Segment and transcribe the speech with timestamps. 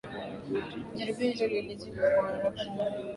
[0.95, 3.09] Jaribio hilo lilizimwa kwa haraka na wanajeshi waaminifu